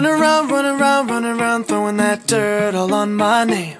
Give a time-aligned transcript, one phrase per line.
[0.00, 3.76] Run around, run around, run around, throwing that dirt all on my name.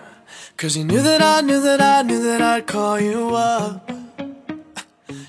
[0.58, 3.91] Cause you knew that I knew that I knew that I'd call you up.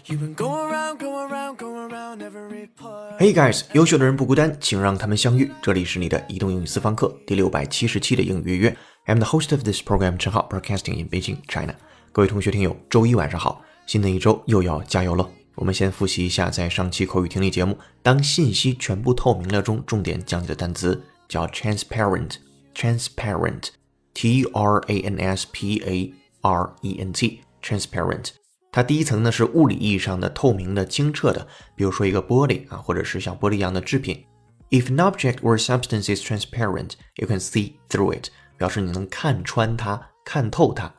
[0.05, 3.17] You've been going around, going around, going around every part.
[3.17, 5.49] Hey guys，优秀的人不孤单，请让他们相遇。
[5.61, 8.77] 这里是你的移动英语私房课第六百七十期的英语约约。
[9.05, 11.75] I'm the host of this program，陈浩，broadcasting in Beijing, China。
[12.11, 15.29] 各位同学听友，周一晚上好，新的一周又要加油了。
[15.54, 28.30] 我们先复习一下在上期口语听力节目《当信息全部透明了》中重点讲解的单词，叫 transparent，transparent，t r a n s p a r e n t，transparent。
[28.70, 34.24] 它第一层呢是物理意义上的透明的、清澈的，比如说一个玻璃啊，或者是像玻璃一样的制品。
[34.70, 40.94] If an object or substance is transparent, you can see through it，表示你能看穿它、看透它。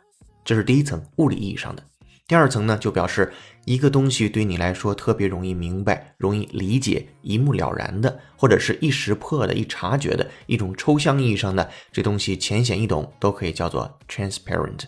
[0.45, 1.83] 这是第一层物理意义上的。
[2.25, 3.33] 第二层呢，就表示
[3.65, 14.83] 一个东西对你来说特别容易明白、容易理解、一目了然的，或者是一识破的、一察觉的一种抽象意义上的这东西浅显易懂，都可以叫做 transparent。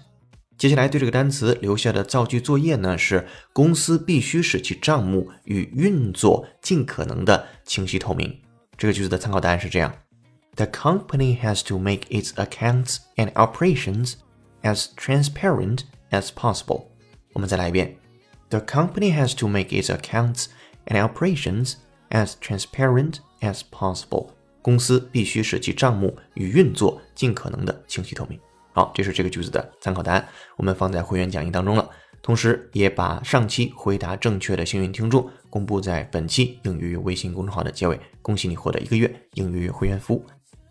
[0.57, 8.33] 接下来对这个单词留下的造句作业呢是：公司必须使其账目与运作尽可能的清晰透明。
[8.77, 9.93] 这个句子的参考答案是这样
[10.55, 14.13] ：The company has to make its accounts and operations
[14.63, 16.85] as transparent as possible.
[17.35, 17.97] 我们再来一遍
[18.49, 20.45] ：The company has to make its accounts
[20.85, 21.73] and operations
[22.09, 24.29] as transparent as possible.
[24.61, 28.39] 公司必须使其账目与运作尽可能的清晰透明。
[28.71, 31.89] 好，这是这个句子的参考答案，我们放在会员讲义当中了。
[32.21, 37.99] 同时，也把上期回答正确的幸运听众公布在本期英语微信公众号的结尾。
[38.21, 40.25] 恭喜你获得一个月英语会员服务。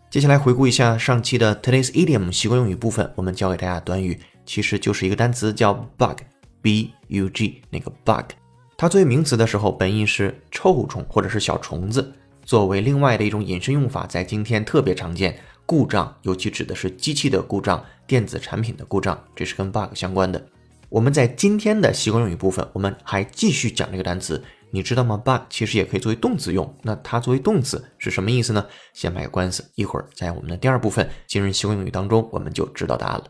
[0.09, 6.19] 接下来回顾一下上期的 Today's Idiom 习惯用语部分，我们教给大家短语，其实就是一个单词叫 bug
[6.65, 8.33] b u g 那个 bug。
[8.75, 12.01] 它作为名词的时候，本意是臭虫或者是小虫子；
[12.43, 15.39] 作为另外的一种引申用法，在今天特别常见。
[15.67, 20.43] 故障，尤其指的是机器的故障、电子产品的故障，这是跟 bug 相关的。
[20.89, 28.65] 我们在今天的习惯用语部分，我们还继续讲这个单词，你知道吗？bug 其实也可以作为动词用，那它作为动词是什么意思呢？
[28.93, 33.25] 先卖个关子，一会儿在我们的第二部分今日习惯用语当中，我们就知道答案了。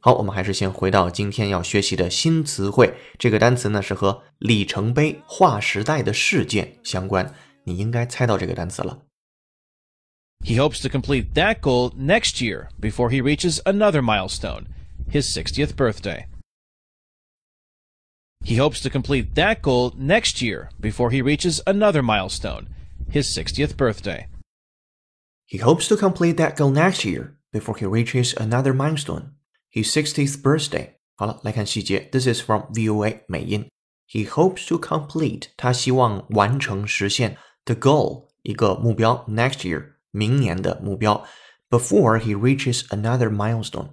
[0.00, 7.34] 好，我们还是先回到今天要学习的新词汇，这个单词呢是和里程碑、划时代的事件相关，
[7.64, 9.02] 你应该猜到这个单词了。
[10.40, 14.66] He hopes to complete that goal next year before he reaches another milestone,
[15.10, 16.26] his 60th birthday.
[18.44, 22.66] He hopes to complete that goal next year before he reaches another milestone,
[23.10, 24.26] his 60th birthday.
[25.46, 29.32] He hopes to complete that goal next year before he reaches another milestone,
[29.71, 30.91] his 60th birthday.
[31.15, 32.09] 好了，来看细节。
[32.11, 33.67] This is from VOA 美音。
[34.09, 41.23] He hopes to complete，他希望完成实现 the goal 一个目标 next year 明年的目标
[41.69, 43.89] ，before he reaches another milestone，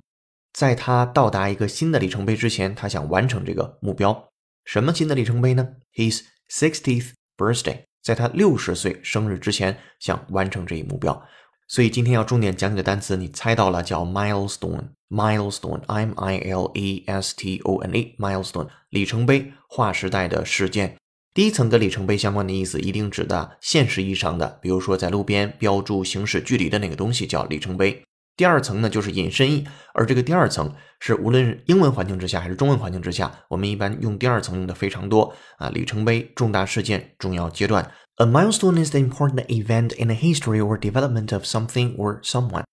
[0.52, 4.30] 在他到达一个新的里程碑之前，他想完成这个目标。
[4.64, 11.22] 什么新的里程碑呢？His sixtieth birthday，在他六十岁生日之前想完成这一目标。
[11.68, 20.96] 所以今天要重点讲解的单词，你猜到了，叫 milestone，milestone，m i l e s t o n e，milestone，里程碑，划时代的事件。
[21.34, 28.02] 第一层跟里程碑相关的意思，一定指的现实意义上的，比如说在路边标注行驶距离的那个东西叫里程碑。
[28.36, 35.70] 第二层呢，就是引申义，而这个第二层是无论是英文环境之下还是中文环境之下，我们一般用第二层用的非常多啊。
[35.70, 37.90] 里程碑、重大事件、重要阶段。
[38.16, 42.64] A milestone is the important event in the history or development of something or someone.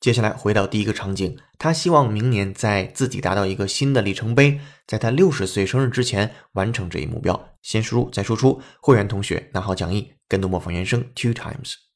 [0.00, 7.48] 接下来回到第一个场景，他希望明年在自己达到一个新的里程碑，在他六十岁生日之前完成这一目标。
[7.62, 11.87] 先输入再输出，会员同学拿好讲义，跟读模仿原声 two times。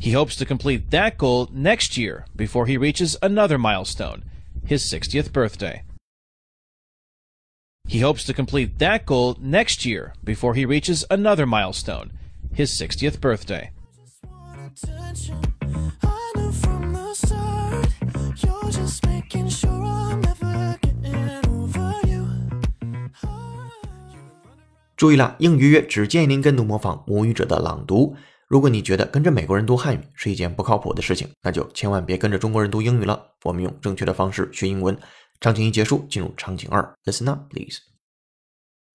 [0.00, 4.24] He hopes to complete that goal next year before he reaches another milestone,
[4.66, 5.82] his 60th birthday.
[7.86, 12.12] He hopes to complete that goal next year before he reaches another milestone,
[12.52, 13.70] his 60th birthday.
[16.02, 17.88] I knew from the start,
[18.42, 22.26] you're just making sure I'm never getting over you.
[24.96, 28.16] 注意了，英语约只建议您跟读模仿母语者的朗读。
[28.48, 33.30] 如果你觉得跟着美国人读汉语是一件不靠谱的事情，那就千万别跟着中国人读英语了。
[33.42, 34.96] 我们用正确的方式学英文。
[35.40, 37.78] 场景一结束，进入场景二，Listen up, please.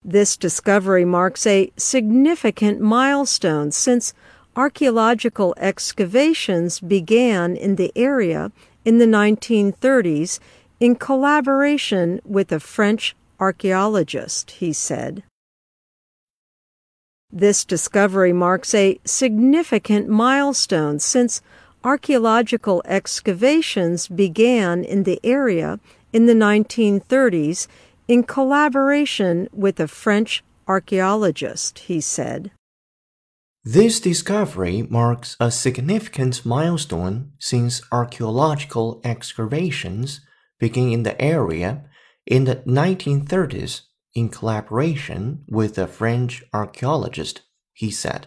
[0.03, 4.11] This discovery marks a significant milestone since
[4.55, 8.51] archaeological excavations began in the area
[8.83, 10.37] in the 1930s
[10.79, 15.23] in collaboration with a French archaeologist, he said.
[17.36, 21.42] This discovery marks a significant milestone since
[21.82, 25.80] archaeological excavations began in the area
[26.12, 27.66] in the 1930s
[28.06, 32.52] in collaboration with a French archaeologist, he said.
[33.64, 40.20] This discovery marks a significant milestone since archaeological excavations
[40.60, 41.82] began in the area
[42.26, 43.80] in the 1930s
[44.13, 47.37] in collaboration with a French archaeologist,
[47.75, 48.23] he said.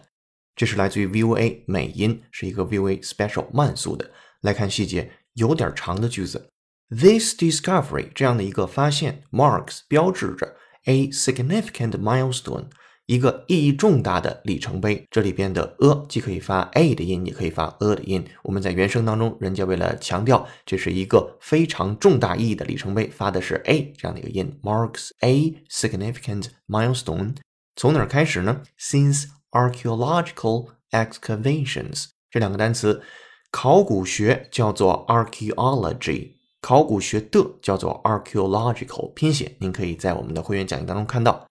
[0.55, 4.11] 这是来自于 VOA 美音，是一个 VOA Special 慢速的。
[4.41, 6.49] 来看细节，有点长的句子。
[6.89, 10.55] This discovery 这样的一个发现，marks 标志着
[10.85, 12.67] a significant milestone
[13.08, 15.02] 一个意义重大的里程碑。
[15.10, 18.22] 这里边的 a 既可以发 a 的音，也可以发 a 的音。
[18.42, 27.34] 我们在原声当中，人家为了强调这是一个非常重大意义的里程碑，发的是 a 这样的一个音，marks a significant milestone。
[27.76, 33.02] 从哪儿开始呢？Since archaeological excavations 这两个单词，
[33.50, 41.47] 考古学叫做 archaeology，考古学的叫做 archaeological，拼写您可以在我们的会员讲义当中看到。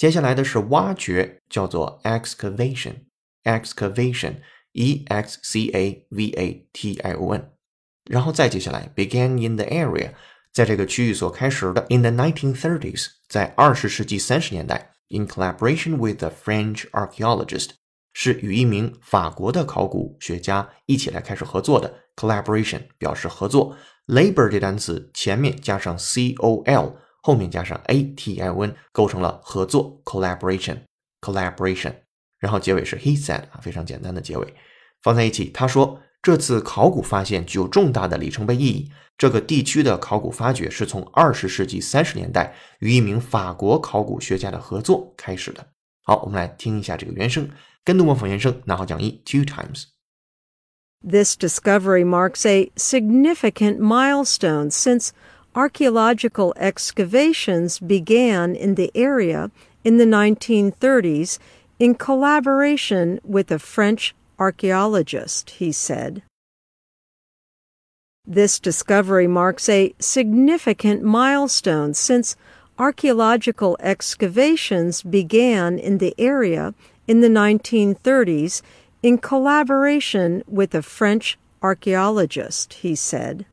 [0.00, 7.50] 接下来的是挖掘，叫做 excavation，excavation，e x c a v a t i o n，
[8.10, 10.10] 然后再接下来 began in the area，
[10.52, 17.70] 在这个区域所开始的 in the 1930s，在二十世纪三十年代，in collaboration with a French archaeologist。
[18.18, 21.94] 是与一名法国的考古学家一起来开始合作的。
[22.16, 23.76] Collaboration 表示合作。
[24.06, 30.01] Labor 这单词前面加上 c o l， 后面加上 a t i n，构成了合作。
[30.03, 31.93] Collaboration，collaboration，
[32.39, 34.53] 然后结尾是 he said 啊，非常简单的结尾，
[35.01, 35.45] 放在一起。
[35.45, 38.91] 他说这次考古发现具有重大的里程碑意义。
[39.17, 45.67] 这个地区的考古发掘是从二十世纪三十年代与一名法国考古学家的合作开始的。
[46.01, 47.47] 好，我们来听一下这个原声。
[47.83, 49.85] 跟读模仿原声，拿好讲义 two times.
[51.07, 55.09] This discovery marks a significant milestone since
[55.55, 59.51] archaeological excavations began in the area
[59.83, 61.39] in the 1930s
[61.79, 66.21] in collaboration with a French archaeologist, he said.
[68.25, 72.35] This discovery marks a significant milestone since
[72.77, 76.73] archaeological excavations began in the area
[77.07, 78.61] in the 1930s
[79.03, 83.45] in collaboration with a French archaeologist, he said.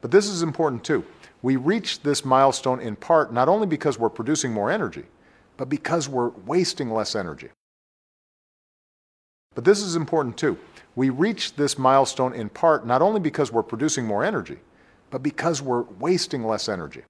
[0.00, 1.04] But this is important too.
[1.42, 5.04] We reached this milestone in part not only because we're producing more energy,
[5.58, 7.48] but because we're wasting less energy.
[9.54, 10.56] But this is important too.
[10.96, 14.60] We reached this milestone in part not only because we're producing more energy,
[15.10, 17.02] but because we're wasting less energy.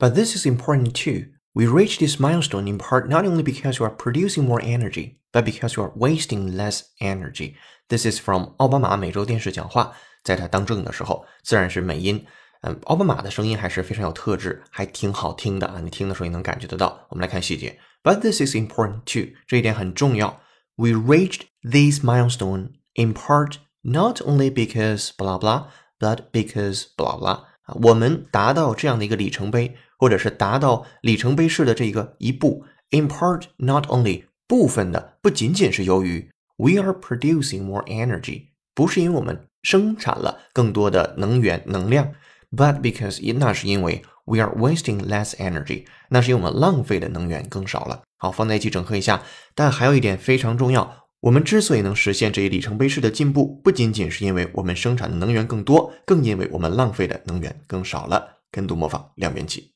[0.00, 1.28] But this is important too.
[1.54, 5.43] We reached this milestone in part not only because we are producing more energy, but
[5.43, 7.55] because we are wasting less energy.
[7.87, 9.93] This is from 奥巴马美洲电视讲话，
[10.23, 12.25] 在他当政的时候，自然是美音。
[12.61, 15.79] 嗯，奥巴马的声音还是非常有特质，还挺好听的啊！
[15.83, 17.05] 你听的时候也能感觉得到。
[17.09, 17.79] 我们来看细节。
[18.01, 20.41] But this is important too，这一点很重要。
[20.75, 25.67] we reached this milestone in part not only because blah blah,
[25.99, 27.43] but because blah blah。
[27.65, 42.12] 啊，我们达到这样的一个里程碑，或者是达到里程碑式的这个一步，in part not only 部分的，不仅仅是由于 we are producing more energy，不是因为我们生产了更多的能源能量
[42.50, 48.02] ，but because 那是因为 we are wasting less energy，那是因为我们浪费的能源更少了。
[48.18, 49.22] 好，放在一起整合一下。
[49.54, 58.38] 但还有一点非常重要，我们之所以能实现这一里程碑式的进步，不仅仅是因为我们生产的能源更多，更因为我们浪费的能源更少了。
[58.50, 59.70] 跟读模仿两边起。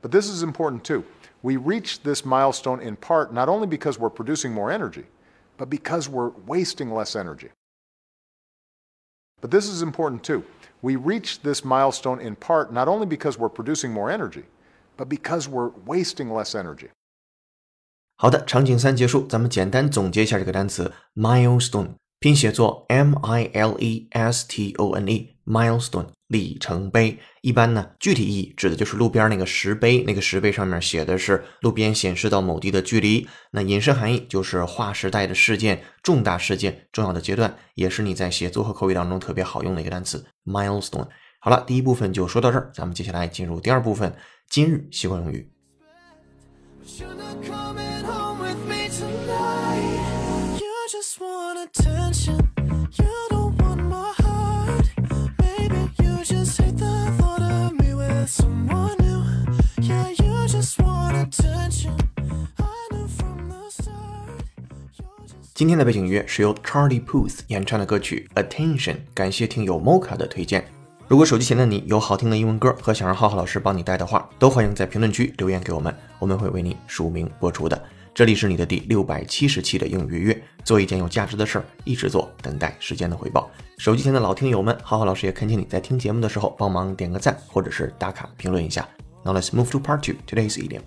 [0.00, 1.02] But this is important too.
[1.45, 5.05] We reached this milestone in part not only because we're producing more energy,
[5.57, 7.49] but because we're wasting less energy.
[9.41, 10.43] But this is important too.
[10.81, 14.45] We reached this milestone in part not only because we're producing more energy,
[14.97, 16.89] but because we're wasting less energy.
[18.17, 21.95] 好的，场景三结束，咱们简单总结一下这个单词 milestone，
[22.26, 27.16] 拼写作 m i l e s t o n e，milestone 里程碑。
[27.40, 33.28] 一般呢，具体意义指的就是路边那个石碑，那个石碑上面写的是路边显示到某地的距离。
[33.52, 41.06] 那引申含义就是划时代的事件、重大事件、重要的阶段，也是你在写作和口语当中特别好用的一个单词 milestone。
[41.38, 44.12] 好了，第一部分就说到这儿，咱们接下来进入第二部分，
[44.50, 45.48] 今日习惯用语。
[50.88, 52.38] Just want attention.
[52.96, 54.86] You don't want my heart.
[55.36, 59.24] Maybe you just hate the thought of me with someone new.
[59.82, 61.96] Yeah, you just want attention.
[62.58, 64.44] I knew from the start.
[64.96, 70.64] You're just 今天的背景音乐是由 Charlie Puth 演唱的歌曲《Attention》，感谢听友 Mocha 的推荐。
[71.08, 77.82] 如果手机前的你有好听的英文歌和想让浩浩老师帮你带的话，都欢迎在评论区留言给我们，我们会为你署名播出的。
[78.16, 83.50] 这里是你的第六百七十期的英语约，做一件有价值的事儿，一直做，等待时间的回报。
[83.76, 88.88] 手机前的老听友们，浩浩老师也恳请你在听节目的时候帮忙点个赞，或者是打卡评论一下。
[89.22, 90.80] Now let's move to part two today's idiom.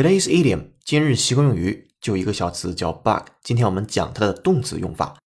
[0.00, 3.22] Today's idiom 今日习惯用语就一个小词叫 bug。
[3.44, 5.18] 今天我们讲它的动词用法。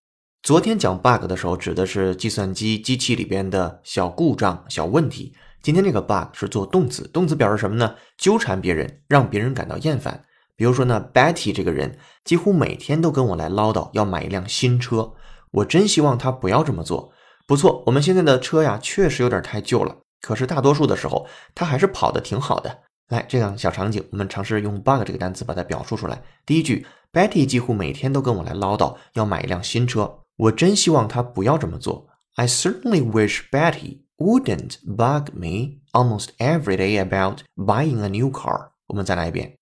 [0.42, 5.32] 昨天讲 bug 的时候，指的是计算机机器里边的小故障、小问题。
[5.62, 7.94] 今天这个 bug 是做动词，动词表示什么呢？
[8.18, 10.24] 纠缠别人，让别人感到厌烦。
[10.56, 15.12] 比如说呢，Betty 这个人几乎每天都跟我来唠叨要买一辆新车，
[15.52, 17.12] 我真希望他不要这么做。
[17.46, 22.80] 不错，我们现在的车呀，确实有点太旧了，可是大多数的时候，它还是跑得挺好的。
[23.08, 26.22] 来，这样小场景，我们尝试用 bug 这个单词把它表述出来。
[26.46, 32.08] 第一句，Betty 几乎每天都跟我来唠叨要买一辆新车，我真希望她不要这么做。
[32.36, 38.70] I certainly wish Betty wouldn't bug me almost every day about buying a new car。
[38.86, 39.58] 我们再来一遍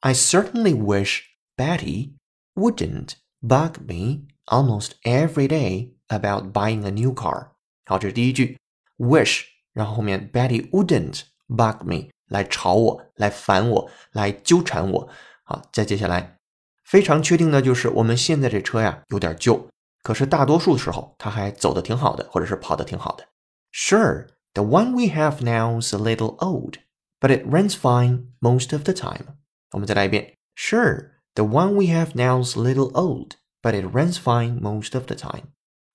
[0.00, 1.22] ，I certainly wish
[1.56, 2.12] Betty
[2.54, 7.48] wouldn't bug me almost every day about buying a new car。
[7.84, 8.58] 好，这是第一句
[8.98, 12.10] ，wish，然后后面 Betty wouldn't bug me。
[12.29, 15.09] 来吵我，来烦我，来纠缠我。
[15.43, 16.37] 好，再接下来，
[16.85, 19.67] 非常确定的就是我们现在这车呀有点旧，
[20.03, 23.27] 可是大多数时候它还走得挺好的，或者是跑得挺好的。
[23.73, 26.75] Sure, the one we have now is a little old,
[27.19, 29.37] but it runs fine most of the time.
[29.71, 30.33] 我们再来一遍。
[30.55, 35.05] Sure, the one we have now is a little old, but it runs fine most of
[35.05, 35.43] the time.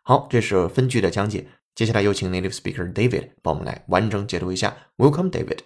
[0.02, 1.48] 好，这是分句的讲解。
[1.74, 4.74] 接下来有请 native speaker David 帮我们来完整解读一下。
[4.96, 5.58] Welcome, David.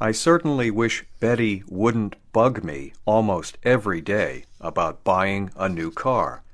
[0.00, 6.44] I certainly wish Betty wouldn't bug me almost every day about buying a new car.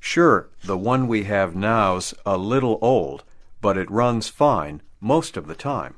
[0.00, 3.24] Sure, the one we have now's a little old,
[3.62, 5.94] but it runs fine most of the time.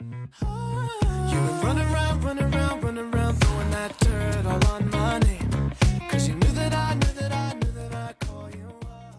[0.00, 5.72] You've been running around, running around, running around, throwing that dirt all on my name.
[6.10, 9.16] Cause you knew that I knew that I knew that I'd call you up.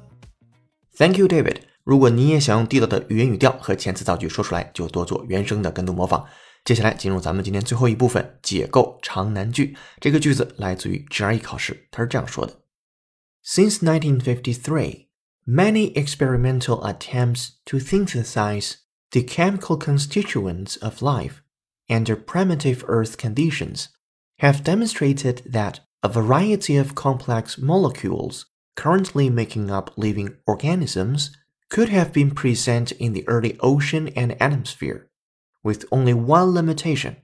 [0.96, 1.62] Thank you, David.
[1.84, 6.27] 如果你也想用地道的语言语调和遣词造句说出来，就多做原声的跟读模仿。
[6.63, 9.77] 接下来进入咱们今天最后一部分，解构长难句。
[10.00, 12.62] 这个句子来自于 GRE 考试，它是这样说的：
[13.46, 15.08] Since 1953,
[15.46, 18.77] many experimental attempts to synthesize
[19.12, 21.44] the chemical constituents of life
[21.88, 23.89] under primitive Earth conditions
[24.39, 31.30] have demonstrated that a variety of complex molecules currently making up living organisms
[31.70, 35.09] could have been present in the early ocean and atmosphere
[35.63, 37.18] with only one limitation.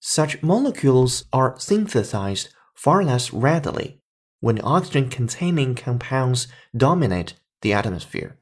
[0.00, 4.00] Such molecules are synthesized far less readily
[4.40, 6.46] when oxygen containing compounds
[6.76, 8.32] dominate the atmosphere.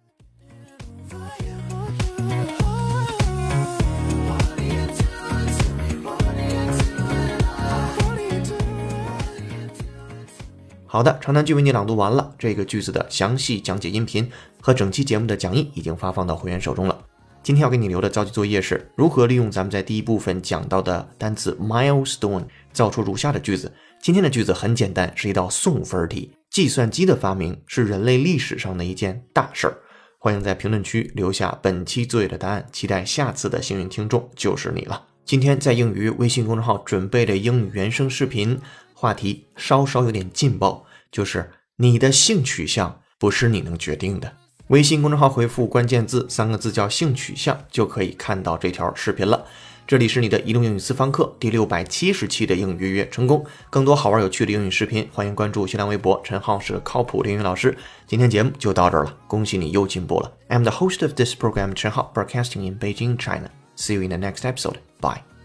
[10.85, 12.35] 好的，长难句为你朗读完了。
[12.39, 17.03] 这个句子的详细讲解音频和整期节目的讲义已经发放到会员手中了。
[17.48, 23.72] 今天要给你留的造句作业是如何利用咱们在第一部分讲到的单词 milestone 造出如下的句子。
[24.02, 26.34] 今天的句子很简单，是一道送分题。
[26.50, 29.78] 计算机的发明是人类历史上的一件大事儿。
[30.20, 35.06] 欢迎在评论区留下本期作业的答案，期待下次的幸运听众就是你了。
[35.24, 38.60] 今天在英语微信公众号准备的英语原声视频，
[38.94, 44.34] 话题稍稍有点劲爆，就是你的性取向不是你能决定的。
[44.68, 49.46] 微信公众号回复关键字三个字叫性取向，就可以看到这条视频了。
[49.88, 53.46] 这里是你的移动英语私房课第六百七十期的英语约约成功。
[53.70, 57.78] 更多好玩有趣的英语视频，欢迎关注新浪微博陈浩是靠谱的英语老师。
[58.06, 60.34] 今天节目就到这儿了，恭喜你又进步了。
[60.50, 63.50] I'm the host of this program, Chen Hao, broadcasting in Beijing, China.
[63.78, 64.80] See you in the next episode.
[65.00, 65.37] Bye.